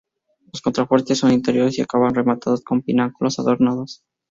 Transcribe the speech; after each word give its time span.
Los 0.51 0.63
contrafuertes 0.63 1.19
son 1.19 1.31
interiores 1.31 1.77
y 1.77 1.81
acaban 1.83 2.15
rematados 2.15 2.63
con 2.63 2.81
pináculos 2.81 3.37
adornados. 3.37 4.01